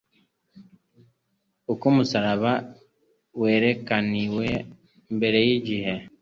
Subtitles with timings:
[1.71, 2.51] Uko umusaraba
[3.41, 4.47] werekariywe
[5.15, 5.93] mbere y'igihe